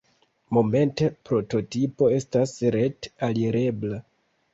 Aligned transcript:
Momente 0.57 1.09
prototipo 1.29 2.07
estas 2.21 2.55
ret-alirebla. 2.77 4.01